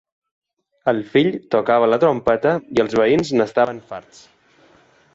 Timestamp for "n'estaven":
3.39-3.87